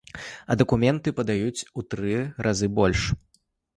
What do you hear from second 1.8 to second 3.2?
у тры разы больш!